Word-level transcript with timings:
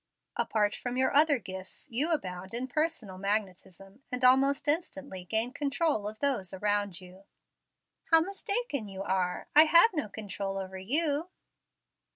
Apart 0.35 0.73
from 0.75 0.97
your 0.97 1.13
other 1.15 1.37
gifts, 1.37 1.87
you 1.91 2.09
abound 2.11 2.55
in 2.55 2.67
personal 2.67 3.19
magnetism, 3.19 4.01
and 4.11 4.25
almost 4.25 4.67
instantly 4.67 5.25
gain 5.25 5.53
control 5.53 6.07
of 6.07 6.17
those 6.17 6.55
around 6.55 6.99
you." 6.99 7.23
"How 8.05 8.19
mistaken 8.21 8.87
you 8.87 9.03
are! 9.03 9.47
I 9.55 9.65
have 9.65 9.91
no 9.93 10.09
control 10.09 10.57
over 10.57 10.79
you." 10.79 11.29